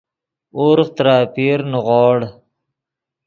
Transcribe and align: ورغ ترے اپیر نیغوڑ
ورغ 0.63 0.87
ترے 0.95 1.15
اپیر 1.25 1.59
نیغوڑ 1.71 2.17